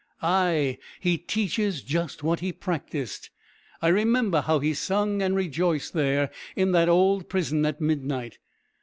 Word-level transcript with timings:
ay! 0.23 0.79
he 0.99 1.15
teaches 1.15 1.83
just 1.83 2.23
what 2.23 2.39
he 2.39 2.51
practised. 2.51 3.29
I 3.83 3.89
remember 3.89 4.41
how 4.41 4.57
he 4.57 4.73
sung 4.73 5.21
and 5.21 5.35
rejoiced 5.35 5.93
there 5.93 6.31
in 6.55 6.71
that 6.71 6.89
old 6.89 7.29
prison 7.29 7.63
at 7.67 7.79
midnight. 7.79 8.39